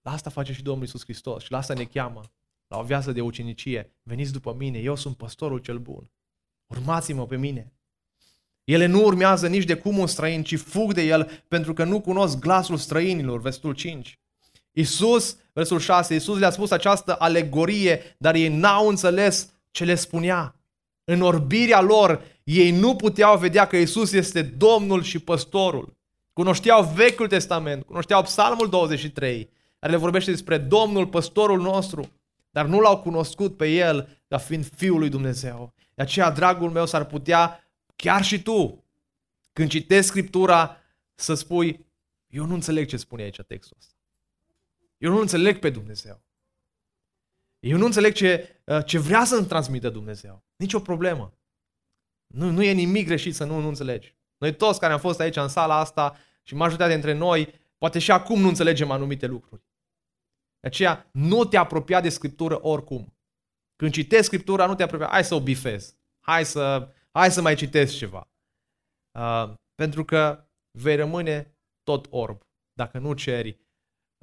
[0.04, 2.22] La asta face și Domnul Isus Hristos și la asta ne cheamă,
[2.68, 3.94] la o viață de ucenicie.
[4.04, 6.12] Veniți după mine, eu sunt păstorul cel bun.
[6.68, 7.74] Urmați-mă pe mine.
[8.64, 12.02] Ele nu urmează nici de cum un străin, ci fug de el pentru că nu
[12.02, 14.20] cunosc glasul străinilor, versetul 5.
[14.72, 20.56] Isus, versul 6, Isus le-a spus această alegorie, dar ei n-au înțeles ce le spunea.
[21.04, 25.98] În orbirea lor, ei nu puteau vedea că Isus este Domnul și Păstorul.
[26.34, 29.50] Cunoșteau Vechiul Testament, cunoșteau Psalmul 23,
[29.84, 32.12] care le vorbește despre Domnul, Păstorul nostru,
[32.52, 35.74] dar nu l-au cunoscut pe El ca fiind Fiul lui Dumnezeu.
[35.94, 38.84] De aceea, dragul meu, s-ar putea chiar și tu,
[39.54, 40.78] când citești Scriptura,
[41.16, 41.86] să spui,
[42.28, 43.94] eu nu înțeleg ce spune aici textul ăsta.
[44.98, 46.22] Eu nu înțeleg pe Dumnezeu.
[47.60, 50.44] Eu nu înțeleg ce, uh, ce vrea să-mi transmită Dumnezeu.
[50.56, 51.34] Nici o problemă.
[52.28, 54.16] Nu, nu e nimic greșit să nu, nu înțelegi.
[54.38, 58.12] Noi toți care am fost aici în sala asta și majoritatea dintre noi, poate și
[58.12, 59.62] acum nu înțelegem anumite lucruri.
[60.64, 63.18] De aceea, nu te apropia de Scriptură oricum.
[63.76, 65.98] Când citești Scriptura, nu te apropia, hai să o bifezi.
[66.20, 68.32] Hai să, hai să mai citesc ceva.
[69.20, 72.42] Uh, pentru că vei rămâne tot orb
[72.74, 73.60] dacă nu ceri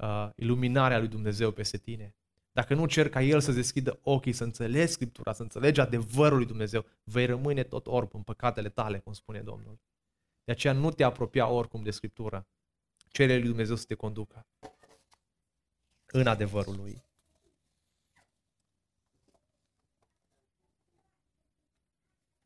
[0.03, 2.15] uh, iluminarea lui Dumnezeu peste tine.
[2.51, 6.47] Dacă nu cer ca El să deschidă ochii, să înțelegi Scriptura, să înțelegi adevărul lui
[6.47, 9.79] Dumnezeu, vei rămâne tot orb în păcatele tale, cum spune Domnul.
[10.43, 12.47] De aceea nu te apropia oricum de Scriptură.
[13.07, 14.45] Cere lui Dumnezeu să te conducă
[16.11, 17.03] în adevărul Lui.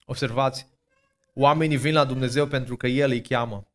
[0.05, 0.67] Observați,
[1.33, 3.67] oamenii vin la Dumnezeu pentru că El îi cheamă.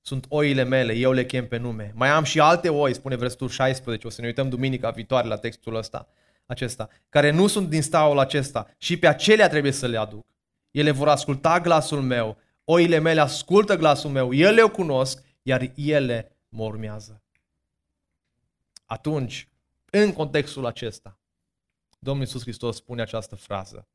[0.00, 1.92] Sunt oile mele, eu le chem pe nume.
[1.94, 5.36] Mai am și alte oi, spune versetul 16, o să ne uităm duminica viitoare la
[5.36, 6.08] textul ăsta,
[6.46, 10.26] acesta, care nu sunt din staul acesta și pe acelea trebuie să le aduc.
[10.70, 16.36] Ele vor asculta glasul meu, oile mele ascultă glasul meu, ele o cunosc, iar ele
[16.48, 17.22] mă urmează.
[18.90, 19.48] Atunci,
[19.90, 21.20] în contextul acesta,
[21.98, 23.88] Domnul Iisus Hristos spune această frază.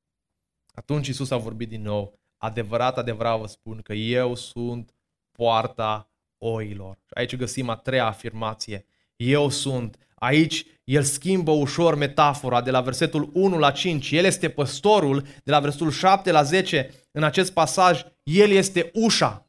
[0.74, 4.94] Atunci Iisus a vorbit din nou, adevărat, adevărat vă spun că eu sunt
[5.32, 6.96] poarta oilor.
[6.96, 8.86] Și aici găsim a treia afirmație.
[9.16, 9.98] Eu sunt.
[10.16, 14.12] Aici el schimbă ușor metafora de la versetul 1 la 5.
[14.12, 15.22] El este păstorul.
[15.22, 19.48] De la versetul 7 la 10, în acest pasaj, el este ușa.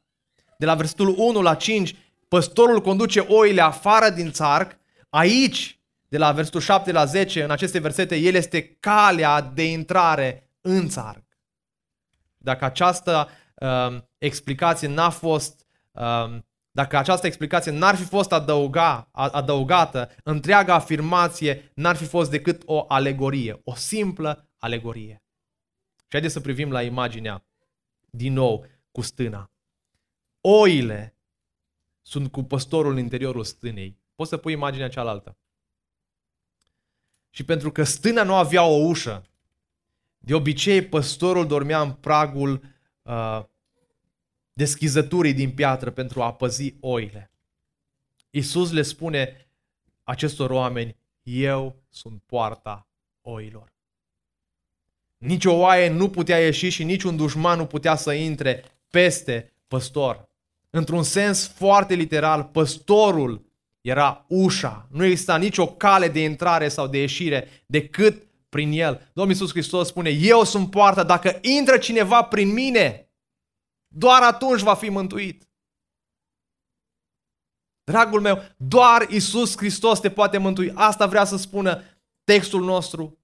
[0.58, 1.94] De la versetul 1 la 5,
[2.28, 4.82] păstorul conduce oile afară din țarc.
[5.14, 10.50] Aici, de la versetul 7 la 10, în aceste versete, El este calea de intrare
[10.60, 11.24] în țarg.
[12.36, 16.38] Dacă această uh, explicație n-a fost, uh,
[16.70, 22.84] dacă această explicație n-ar fi fost adăuga, adăugată, întreaga afirmație n-ar fi fost decât o
[22.88, 25.22] alegorie, o simplă alegorie.
[25.96, 27.46] Și haideți să privim la imaginea
[28.10, 29.52] din nou cu stâna.
[30.40, 31.18] Oile
[32.02, 34.02] sunt cu păstorul în interiorul stânei.
[34.14, 35.36] Poți să pui imaginea cealaltă.
[37.30, 39.26] Și pentru că stâna nu avea o ușă,
[40.18, 42.64] de obicei păstorul dormea în pragul
[43.02, 43.44] uh,
[44.52, 47.32] deschizăturii din piatră pentru a păzi oile.
[48.30, 49.48] Iisus le spune
[50.02, 52.88] acestor oameni, eu sunt poarta
[53.20, 53.72] oilor.
[55.16, 59.52] Nici o oaie nu putea ieși și nici un dușman nu putea să intre peste
[59.68, 60.28] păstor.
[60.70, 63.44] Într-un sens foarte literal, păstorul
[63.84, 64.88] era ușa.
[64.90, 69.10] Nu exista nicio cale de intrare sau de ieșire decât prin el.
[69.12, 73.12] Domnul Iisus Hristos spune, eu sunt poarta, dacă intră cineva prin mine,
[73.86, 75.48] doar atunci va fi mântuit.
[77.84, 80.72] Dragul meu, doar Isus Hristos te poate mântui.
[80.74, 81.82] Asta vrea să spună
[82.24, 83.18] textul nostru.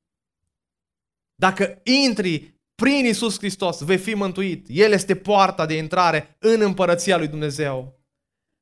[1.35, 4.67] Dacă intri prin Isus Hristos, vei fi mântuit.
[4.69, 8.01] El este poarta de intrare în împărăția lui Dumnezeu.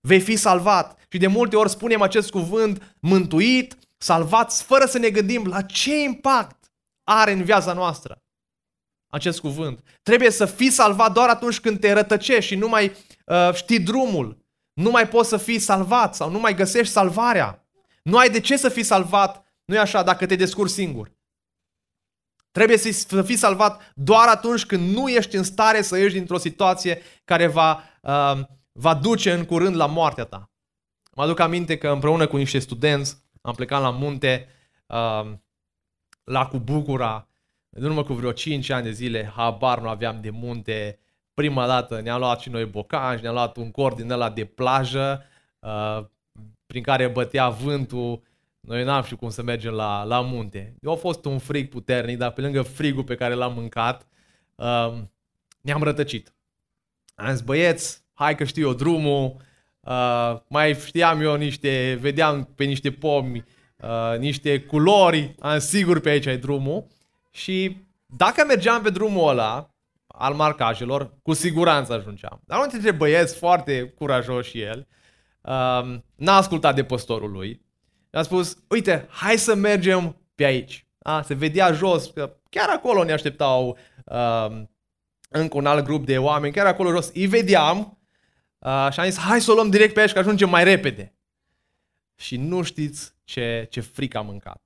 [0.00, 0.97] Vei fi salvat.
[1.08, 6.02] Și de multe ori spunem acest cuvânt, mântuit, salvat, fără să ne gândim la ce
[6.02, 6.72] impact
[7.04, 8.22] are în viața noastră
[9.10, 9.82] acest cuvânt.
[10.02, 12.92] Trebuie să fii salvat doar atunci când te rătăcești și nu mai
[13.26, 14.46] uh, știi drumul.
[14.72, 17.68] Nu mai poți să fii salvat sau nu mai găsești salvarea.
[18.02, 21.16] Nu ai de ce să fii salvat, nu e așa, dacă te descurci singur.
[22.50, 27.02] Trebuie să fii salvat doar atunci când nu ești în stare să ieși dintr-o situație
[27.24, 28.40] care va, uh,
[28.72, 30.50] va duce în curând la moartea ta.
[31.18, 34.48] Mă aduc aminte că împreună cu niște studenți am plecat la munte,
[34.86, 35.32] uh,
[36.24, 37.28] la Cubucura,
[37.70, 40.98] în urmă cu vreo 5 ani de zile, habar nu aveam de munte.
[41.34, 45.24] Prima dată ne-am luat și noi bocanci, ne-am luat un cord din ăla de plajă,
[45.58, 46.04] uh,
[46.66, 48.22] prin care bătea vântul.
[48.60, 50.76] Noi n-am știut cum să mergem la, la munte.
[50.80, 54.06] Eu a fost un frig puternic, dar pe lângă frigul pe care l-am mâncat,
[54.54, 54.98] uh,
[55.60, 56.34] ne-am rătăcit.
[57.14, 59.46] Am zis, băieți, hai că știu eu drumul,
[59.88, 63.44] uh, mai știam eu niște, vedeam pe niște pomi,
[63.76, 66.86] uh, niște culori, am sigur pe aici ai drumul.
[67.30, 69.70] Și dacă mergeam pe drumul ăla,
[70.06, 72.40] al marcajelor, cu siguranță ajungeam.
[72.44, 74.86] Dar unul dintre băieți, foarte curajos și el,
[75.42, 77.66] uh, n-a ascultat de păstorul lui.
[78.12, 80.86] A spus, uite, hai să mergem pe aici.
[81.02, 84.62] A, se vedea jos, că chiar acolo ne așteptau uh,
[85.28, 87.10] încă un alt grup de oameni, chiar acolo jos.
[87.14, 87.97] Îi vedeam
[88.58, 91.14] uh, și am zis, hai să o luăm direct pe aici, că ajungem mai repede.
[92.14, 94.62] Și nu știți ce, ce frică am mâncat.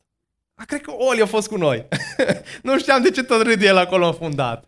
[0.55, 1.89] A, cred că Oli a fost cu noi.
[2.63, 4.65] nu știam de ce tot râde el acolo înfundat.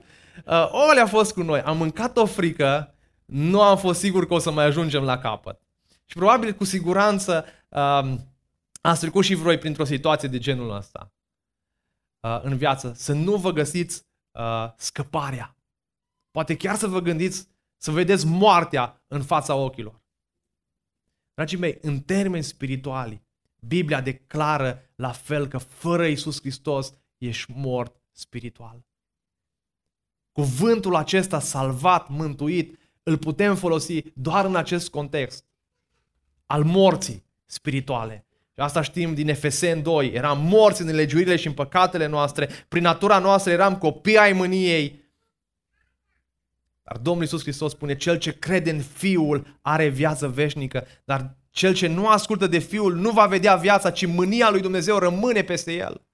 [0.46, 1.60] Uh, Oli a fost cu noi.
[1.60, 5.60] Am mâncat o frică, nu am fost sigur că o să mai ajungem la capăt.
[6.04, 8.14] Și probabil cu siguranță uh,
[8.80, 11.12] ați trecut și voi printr-o situație de genul ăsta
[12.20, 12.92] uh, în viață.
[12.96, 15.56] Să nu vă găsiți uh, scăparea.
[16.30, 17.48] Poate chiar să vă gândiți
[17.84, 20.00] să vedeți moartea în fața ochilor.
[21.34, 23.22] Dragii mei, în termeni spirituali,
[23.60, 28.84] Biblia declară la fel că fără Isus Hristos ești mort spiritual.
[30.32, 35.44] Cuvântul acesta salvat, mântuit, îl putem folosi doar în acest context
[36.46, 38.26] al morții spirituale.
[38.52, 40.12] Și asta știm din Efesen 2.
[40.12, 42.48] Eram morți în legiurile și în păcatele noastre.
[42.68, 45.03] Prin natura noastră eram copii ai mâniei.
[46.84, 50.86] Dar Domnul Iisus Hristos spune, cel ce crede în Fiul are viață veșnică.
[51.04, 54.98] Dar cel ce nu ascultă de Fiul nu va vedea viața, ci mânia lui Dumnezeu
[54.98, 56.06] rămâne peste el.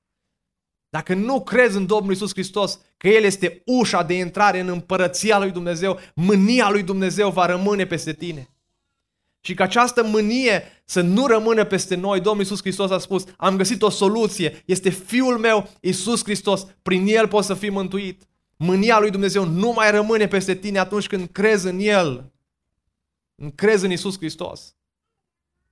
[0.88, 5.38] Dacă nu crezi în Domnul Isus Hristos, că El este ușa de intrare în împărăția
[5.38, 8.48] lui Dumnezeu, mânia lui Dumnezeu va rămâne peste tine.
[9.40, 13.56] Și că această mânie să nu rămână peste noi, Domnul Isus Hristos a spus, am
[13.56, 18.29] găsit o soluție, este Fiul meu, Isus Hristos, prin El poți să fii mântuit.
[18.62, 22.32] Mânia lui Dumnezeu nu mai rămâne peste tine atunci când crezi în El,
[23.36, 24.74] când crezi în Isus Hristos.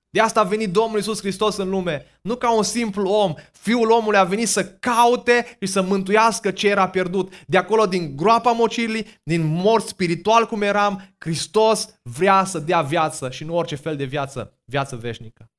[0.09, 3.33] De asta a venit Domnul Isus Hristos în lume, nu ca un simplu om.
[3.51, 7.33] Fiul omului a venit să caute și să mântuiască ce era pierdut.
[7.47, 13.29] De acolo, din groapa mocirii, din mort spiritual cum eram, Hristos vrea să dea viață
[13.29, 15.51] și nu orice fel de viață, viață veșnică.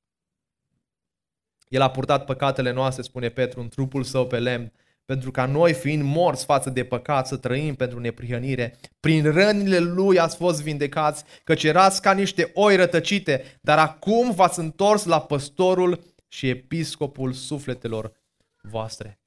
[1.68, 4.72] El a purtat păcatele noastre, spune Petru, în trupul său pe lemn,
[5.11, 8.79] pentru ca noi, fiind morți față de păcat, să trăim pentru neprihănire.
[9.01, 14.59] Prin rănile lui ați fost vindecați, căci erați ca niște oi rătăcite, dar acum v-ați
[14.59, 18.13] întors la păstorul și episcopul sufletelor
[18.63, 19.21] voastre.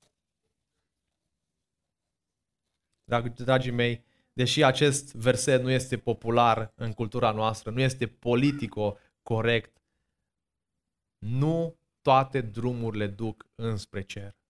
[3.04, 4.04] Drag, dragii mei,
[4.34, 9.82] deși acest verset nu este popular în cultura noastră, nu este politico corect,
[11.18, 14.42] nu toate drumurile duc înspre cer.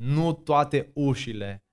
[0.00, 1.64] Nu toate ușile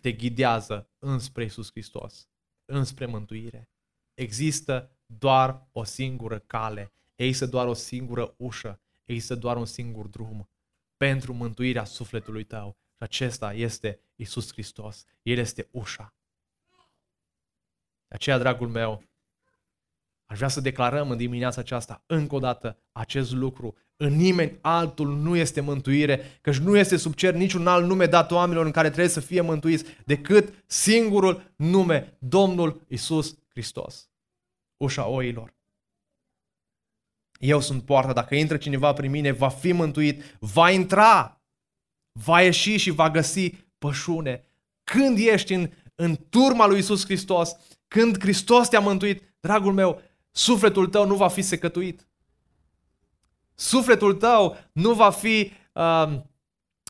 [0.00, 2.28] te ghidează înspre Isus Hristos,
[2.64, 3.70] înspre mântuire.
[4.14, 10.50] Există doar o singură cale, există doar o singură ușă, există doar un singur drum
[10.96, 12.76] pentru mântuirea sufletului tău.
[12.96, 15.04] Și acesta este Isus Hristos.
[15.22, 16.14] El este ușa.
[18.08, 19.09] De aceea, dragul meu,
[20.30, 23.76] aș vrea să declarăm în dimineața aceasta încă o dată acest lucru.
[23.96, 28.30] În nimeni altul nu este mântuire, căci nu este sub cer niciun alt nume dat
[28.30, 34.10] oamenilor în care trebuie să fie mântuiți decât singurul nume, Domnul Isus Hristos.
[34.76, 35.54] Ușa oilor.
[37.38, 41.42] Eu sunt poarta, dacă intră cineva prin mine, va fi mântuit, va intra,
[42.12, 44.44] va ieși și va găsi pășune.
[44.84, 47.56] Când ești în, în turma lui Isus Hristos,
[47.88, 52.08] când Hristos te-a mântuit, dragul meu, sufletul tău nu va fi secătuit.
[53.54, 56.20] Sufletul tău nu va fi uh,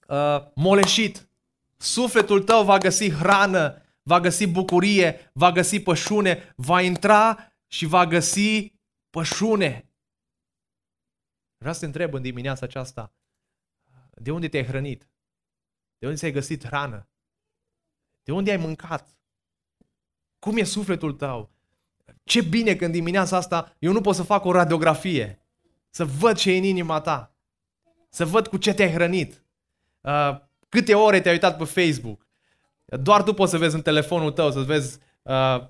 [0.09, 1.29] uh, moleșit.
[1.77, 8.07] Sufletul tău va găsi hrană, va găsi bucurie, va găsi pășune, va intra și va
[8.07, 8.73] găsi
[9.11, 9.91] pășune.
[11.59, 13.15] Vreau să te întreb în dimineața aceasta,
[14.11, 15.11] de unde te-ai hrănit?
[15.99, 17.09] De unde ți-ai găsit hrană?
[18.23, 19.19] De unde ai mâncat?
[20.39, 21.51] Cum e sufletul tău?
[22.31, 25.43] Ce bine că în dimineața asta eu nu pot să fac o radiografie,
[25.89, 27.35] să văd ce e în inima ta,
[28.11, 29.45] să văd cu ce te-ai hrănit,
[30.01, 30.37] uh,
[30.69, 32.27] câte ore te-ai uitat pe Facebook.
[32.85, 35.63] Doar tu poți să vezi în telefonul tău, să vezi uh,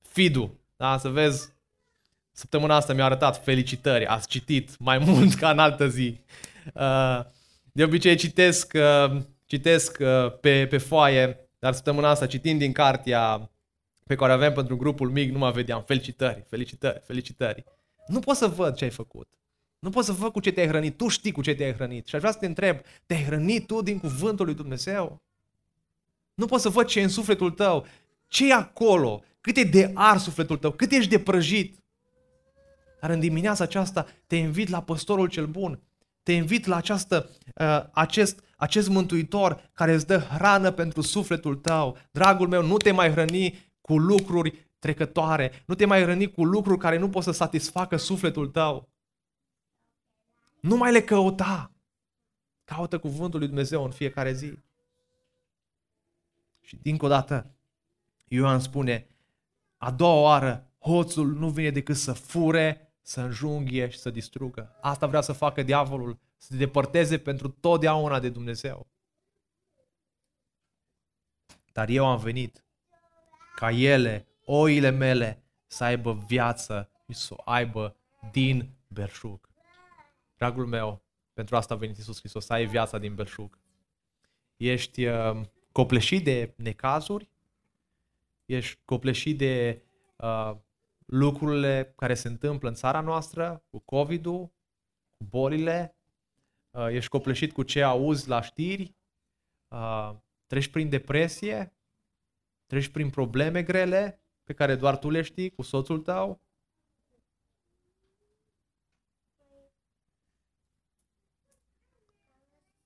[0.00, 0.98] feed-ul, da?
[0.98, 1.52] să vezi
[2.36, 6.20] Săptămâna asta mi-a arătat felicitări, ați citit mai mult ca în altă zi.
[6.74, 7.20] Uh,
[7.72, 13.50] de obicei citesc, uh, citesc uh, pe, pe foaie, dar săptămâna asta citind din cartea
[14.04, 15.82] pe care avem pentru grupul mic, nu mă vedeam.
[15.86, 17.64] Felicitări, felicitări, felicitări.
[18.06, 19.28] Nu pot să văd ce ai făcut.
[19.78, 20.96] Nu pot să văd cu ce te-ai hrănit.
[20.96, 22.06] Tu știi cu ce te-ai hrănit.
[22.06, 25.22] Și aș vrea să te întreb, te-ai hrănit tu din cuvântul lui Dumnezeu?
[26.34, 27.86] Nu pot să văd ce e în sufletul tău.
[28.26, 29.22] Ce e acolo?
[29.40, 30.70] Cât e de ar sufletul tău?
[30.70, 31.78] Cât ești de prăjit?
[33.00, 35.80] Dar în dimineața aceasta te invit la păstorul cel bun.
[36.22, 41.96] Te invit la această, uh, acest, acest mântuitor care îți dă hrană pentru sufletul tău.
[42.10, 46.78] Dragul meu, nu te mai hrăni cu lucruri trecătoare, nu te mai hrăni cu lucruri
[46.78, 48.88] care nu pot să satisfacă sufletul tău.
[50.60, 51.72] Nu mai le căuta.
[52.64, 54.58] Caută cuvântul lui Dumnezeu în fiecare zi.
[56.60, 57.54] Și dincă o dată,
[58.24, 59.06] Ioan spune,
[59.76, 64.76] a doua oară, hoțul nu vine decât să fure, să înjunghie și să distrugă.
[64.80, 68.86] Asta vrea să facă diavolul, să te depărteze pentru totdeauna de Dumnezeu.
[71.72, 72.63] Dar eu am venit
[73.54, 77.96] ca ele, oile mele, să aibă viață și să o aibă
[78.30, 79.48] din belșug.
[80.36, 81.02] Dragul meu,
[81.32, 83.58] pentru asta a venit Iisus Hristos, să ai viața din belșug.
[84.56, 85.40] Ești uh,
[85.72, 87.28] copleșit de necazuri,
[88.44, 89.82] ești copleșit de
[90.16, 90.56] uh,
[91.06, 94.52] lucrurile care se întâmplă în țara noastră, cu COVID-ul,
[95.16, 95.96] cu bolile,
[96.70, 98.94] uh, ești copleșit cu ce auzi la știri,
[99.68, 100.10] uh,
[100.46, 101.72] treci prin depresie,
[102.74, 106.40] treci prin probleme grele pe care doar tu le știi cu soțul tău.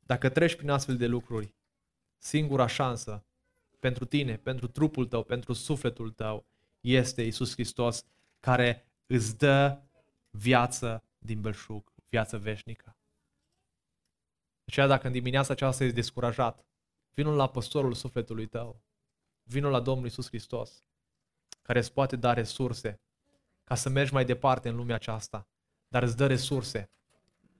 [0.01, 1.55] Dacă treci prin astfel de lucruri,
[2.19, 3.25] singura șansă
[3.79, 6.47] pentru tine, pentru trupul tău, pentru sufletul tău,
[6.81, 8.05] este Isus Hristos
[8.41, 9.81] care îți dă
[10.31, 12.97] viață din belșug, viață veșnică.
[14.65, 16.65] Aceea dacă în dimineața aceasta ești descurajat,
[17.15, 18.87] vinul la păstorul sufletului tău,
[19.49, 20.85] vinul la Domnul Isus Hristos,
[21.63, 23.01] care îți poate da resurse
[23.65, 25.49] ca să mergi mai departe în lumea aceasta,
[25.89, 26.91] dar îți dă resurse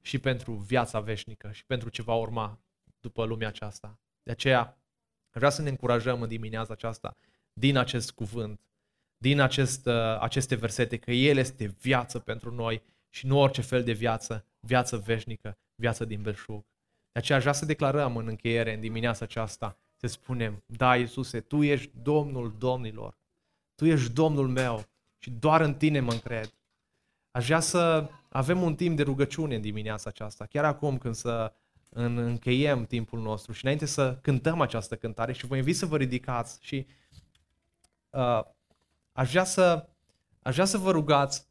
[0.01, 2.61] și pentru viața veșnică și pentru ce va urma
[3.01, 4.01] după lumea aceasta.
[4.23, 4.79] De aceea,
[5.31, 7.17] vreau să ne încurajăm în dimineața aceasta
[7.53, 8.61] din acest cuvânt
[9.19, 13.85] din acest, uh, aceste versete că El este viață pentru noi și nu orice fel
[13.85, 16.67] de viață, viață veșnică, viață din belșug.
[17.13, 21.41] De aceea aș vrea să declarăm în încheiere, în dimineața aceasta, să spunem, da, Iisuse,
[21.41, 23.17] Tu ești Domnul Domnilor,
[23.75, 24.85] Tu ești Domnul meu
[25.19, 26.55] și doar în Tine mă încred.
[27.31, 31.53] Aș vrea să avem un timp de rugăciune în dimineața aceasta, chiar acum când să
[31.89, 36.59] încheiem timpul nostru și înainte să cântăm această cântare și vă invit să vă ridicați
[36.61, 36.87] și
[38.11, 38.41] uh,
[39.13, 39.89] aș vrea să,
[40.43, 41.47] aș vrea să vă rugați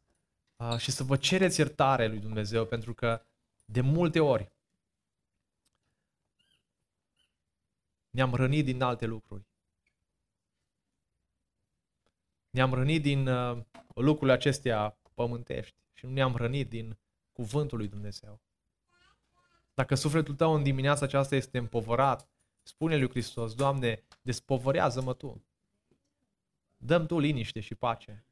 [0.56, 3.22] uh, și să vă cereți iertare lui Dumnezeu, pentru că
[3.64, 4.52] De multe ori
[8.10, 9.46] ne-am rănit din alte lucruri.
[12.50, 16.98] Ne-am rănit din uh, lucrurile acestea pământești și nu ne-am rănit din
[17.32, 18.40] cuvântul lui Dumnezeu.
[19.74, 22.28] Dacă sufletul tău în dimineața aceasta este împovărat,
[22.62, 25.44] spune lui Hristos, Doamne, despovărează-mă Tu.
[26.76, 28.24] Dăm Tu liniște și pace.